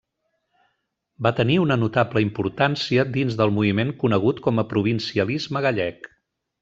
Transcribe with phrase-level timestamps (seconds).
[1.25, 6.11] Va tenir una notable importància dins del moviment conegut com a provincialisme gallec.